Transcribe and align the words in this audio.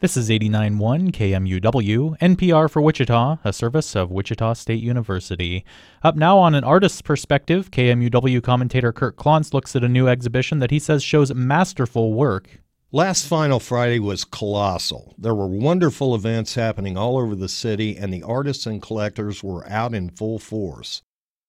This 0.00 0.16
is 0.16 0.30
89.1 0.30 1.12
KMUW, 1.12 2.18
NPR 2.20 2.70
for 2.70 2.80
Wichita, 2.80 3.36
a 3.44 3.52
service 3.52 3.94
of 3.94 4.10
Wichita 4.10 4.54
State 4.54 4.82
University. 4.82 5.62
Up 6.02 6.16
now 6.16 6.38
on 6.38 6.54
an 6.54 6.64
artist's 6.64 7.02
perspective, 7.02 7.70
KMUW 7.70 8.42
commentator 8.42 8.94
Curt 8.94 9.16
Clonts 9.16 9.52
looks 9.52 9.76
at 9.76 9.84
a 9.84 9.90
new 9.90 10.08
exhibition 10.08 10.58
that 10.60 10.70
he 10.70 10.78
says 10.78 11.02
shows 11.02 11.34
masterful 11.34 12.14
work. 12.14 12.62
Last 12.90 13.26
Final 13.26 13.60
Friday 13.60 13.98
was 13.98 14.24
colossal. 14.24 15.14
There 15.18 15.34
were 15.34 15.46
wonderful 15.46 16.14
events 16.14 16.54
happening 16.54 16.96
all 16.96 17.18
over 17.18 17.34
the 17.34 17.46
city, 17.46 17.98
and 17.98 18.10
the 18.10 18.22
artists 18.22 18.64
and 18.64 18.80
collectors 18.80 19.44
were 19.44 19.68
out 19.68 19.92
in 19.92 20.08
full 20.08 20.38
force. 20.38 21.02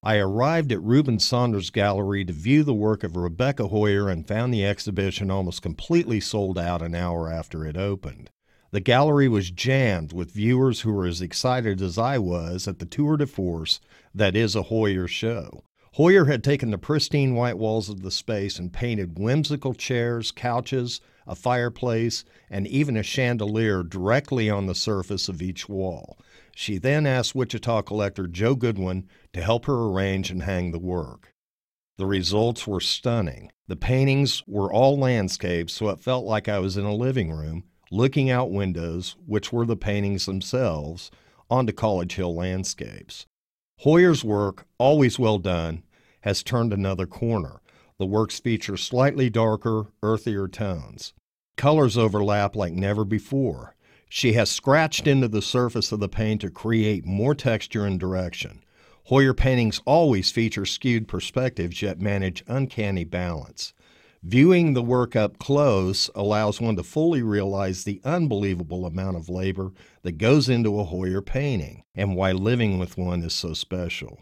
I 0.04 0.18
arrived 0.18 0.74
at 0.74 0.84
Reuben 0.84 1.20
Saunders 1.20 1.70
Gallery 1.70 2.26
to 2.26 2.34
view 2.34 2.66
the 2.66 2.74
work 2.74 3.06
of 3.06 3.16
Rebecca 3.16 3.70
Hoyer 3.70 4.10
and 4.10 4.28
found 4.28 4.54
the 4.54 4.66
exhibition 4.66 5.32
almost 5.32 5.62
completely 5.62 6.20
sold 6.20 6.60
out 6.60 6.82
an 6.82 6.96
hour 6.96 7.32
after 7.32 7.66
it 7.66 7.78
opened. 7.78 8.30
The 8.74 8.80
gallery 8.80 9.28
was 9.28 9.52
jammed 9.52 10.14
with 10.14 10.32
viewers 10.32 10.82
who 10.82 10.94
were 10.94 11.06
as 11.06 11.22
excited 11.22 11.82
as 11.82 11.98
I 11.98 12.18
was 12.18 12.70
at 12.70 12.80
the 12.80 12.86
tour 12.86 13.18
de 13.18 13.28
force 13.28 13.82
that 14.16 14.34
is 14.34 14.56
a 14.56 14.64
Hoyer 14.64 15.10
show. 15.10 15.66
Hoyer 15.96 16.24
had 16.24 16.42
taken 16.42 16.72
the 16.72 16.78
pristine 16.78 17.36
white 17.36 17.58
walls 17.58 17.90
of 17.90 18.02
the 18.02 18.12
space 18.12 18.58
and 18.58 18.72
painted 18.72 19.20
whimsical 19.20 19.74
chairs, 19.74 20.32
couches, 20.32 21.02
a 21.28 21.36
fireplace, 21.36 22.24
and 22.50 22.66
even 22.66 22.96
a 22.96 23.04
chandelier 23.04 23.84
directly 23.84 24.50
on 24.50 24.68
the 24.68 24.76
surface 24.76 25.28
of 25.28 25.42
each 25.42 25.68
wall. 25.68 26.18
She 26.56 26.78
then 26.78 27.06
asked 27.06 27.36
Wichita 27.36 27.82
collector 27.82 28.26
Joe 28.26 28.56
Goodwin 28.56 29.06
to 29.34 29.42
help 29.42 29.66
her 29.66 29.84
arrange 29.84 30.32
and 30.32 30.44
hang 30.44 30.72
the 30.72 30.80
work. 30.80 31.34
The 31.98 32.06
results 32.06 32.66
were 32.66 32.80
stunning. 32.80 33.52
The 33.68 33.76
paintings 33.76 34.44
were 34.48 34.72
all 34.72 34.98
landscapes, 34.98 35.74
so 35.74 35.90
it 35.90 36.00
felt 36.00 36.26
like 36.26 36.48
I 36.48 36.60
was 36.60 36.78
in 36.78 36.86
a 36.86 36.96
living 36.96 37.32
room, 37.32 37.66
looking 37.92 38.30
out 38.30 38.50
windows, 38.50 39.16
which 39.28 39.52
were 39.52 39.66
the 39.66 39.76
paintings 39.76 40.26
themselves, 40.26 41.12
onto 41.50 41.74
College 41.74 42.16
Hill 42.16 42.34
landscapes. 42.34 43.28
Hoyer's 43.80 44.24
work, 44.24 44.66
always 44.78 45.20
well 45.20 45.38
done, 45.38 45.84
has 46.22 46.42
turned 46.42 46.72
another 46.72 47.06
corner. 47.06 47.62
The 48.00 48.06
works 48.06 48.40
feature 48.40 48.78
slightly 48.78 49.30
darker, 49.30 49.88
earthier 50.02 50.48
tones. 50.48 51.14
Colors 51.58 51.98
overlap 51.98 52.56
like 52.56 52.74
never 52.74 53.04
before. 53.04 53.76
She 54.10 54.34
has 54.34 54.50
scratched 54.50 55.08
into 55.08 55.28
the 55.28 55.42
surface 55.42 55.92
of 55.92 56.00
the 56.00 56.10
paint 56.10 56.42
to 56.42 56.50
create 56.50 57.06
more 57.06 57.36
texture 57.36 57.86
and 57.86 58.00
direction. 58.00 58.64
Hoyer 59.06 59.34
paintings 59.34 59.82
always 59.86 60.32
feature 60.32 60.66
skewed 60.66 61.08
perspectives 61.08 61.82
yet 61.82 62.00
manage 62.00 62.44
uncanny 62.48 63.04
balance. 63.04 63.74
Viewing 64.24 64.74
the 64.74 64.84
work 64.84 65.16
up 65.16 65.40
close 65.40 66.08
allows 66.14 66.62
one 66.62 66.76
to 66.76 66.84
fully 66.84 67.24
realize 67.24 67.84
the 67.84 68.00
unbelievable 68.04 68.86
amount 68.86 69.18
of 69.18 69.30
labor 69.30 69.74
that 70.04 70.20
goes 70.20 70.48
into 70.48 70.80
a 70.80 70.84
Hoyer 70.84 71.22
painting 71.24 71.84
and 71.96 72.16
why 72.16 72.32
living 72.32 72.78
with 72.78 73.00
one 73.00 73.24
is 73.24 73.34
so 73.34 73.56
special. 73.56 74.20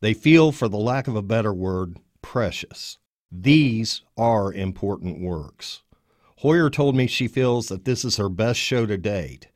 They 0.00 0.14
feel, 0.14 0.50
for 0.50 0.66
the 0.66 0.78
lack 0.78 1.08
of 1.08 1.16
a 1.16 1.22
better 1.22 1.52
word, 1.52 1.98
precious. 2.22 2.96
These 3.30 4.00
are 4.16 4.50
important 4.50 5.20
works. 5.20 5.82
Hoyer 6.38 6.70
told 6.70 6.96
me 6.96 7.06
she 7.06 7.28
feels 7.28 7.68
that 7.68 7.84
this 7.84 8.06
is 8.06 8.16
her 8.16 8.30
best 8.30 8.58
show 8.58 8.86
to 8.86 8.96
date. 8.96 9.48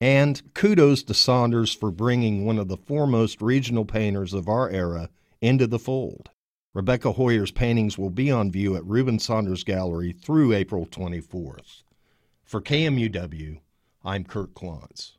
And 0.00 0.42
kudos 0.54 1.04
to 1.04 1.14
Saunders 1.14 1.72
for 1.72 1.92
bringing 1.92 2.44
one 2.44 2.58
of 2.58 2.66
the 2.66 2.76
foremost 2.76 3.40
regional 3.40 3.84
painters 3.84 4.34
of 4.34 4.48
our 4.48 4.68
era 4.68 5.08
into 5.40 5.68
the 5.68 5.78
fold. 5.78 6.30
Rebecca 6.74 7.12
Hoyer's 7.12 7.52
paintings 7.52 7.96
will 7.96 8.10
be 8.10 8.32
on 8.32 8.50
view 8.50 8.74
at 8.74 8.84
Reuben 8.84 9.20
Saunders 9.20 9.62
Gallery 9.62 10.10
through 10.10 10.52
April 10.52 10.86
24th. 10.86 11.84
For 12.42 12.60
KMUW, 12.60 13.60
I'm 14.04 14.24
Curt 14.24 14.54
Clonts. 14.54 15.12